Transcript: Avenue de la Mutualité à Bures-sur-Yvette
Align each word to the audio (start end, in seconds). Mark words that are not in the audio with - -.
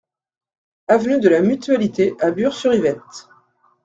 Avenue 0.87 1.19
de 1.19 1.29
la 1.29 1.43
Mutualité 1.43 2.15
à 2.21 2.31
Bures-sur-Yvette 2.31 3.27